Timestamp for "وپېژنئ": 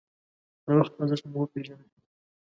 1.41-1.87